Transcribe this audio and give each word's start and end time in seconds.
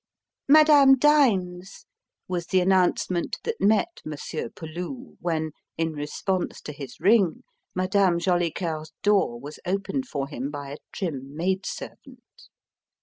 "Madame 0.49 0.97
dines," 0.97 1.85
was 2.27 2.47
the 2.47 2.59
announcement 2.59 3.37
that 3.43 3.61
met 3.61 4.01
Monsieur 4.03 4.49
Peloux 4.49 5.15
when, 5.19 5.51
in 5.77 5.93
response 5.93 6.59
to 6.59 6.71
his 6.71 6.99
ring, 6.99 7.43
Madame 7.75 8.17
Jolicoeur's 8.17 8.93
door 9.03 9.39
was 9.39 9.59
opened 9.63 10.07
for 10.07 10.27
him 10.27 10.49
by 10.49 10.71
a 10.71 10.77
trim 10.91 11.35
maid 11.35 11.67
servant. 11.67 12.49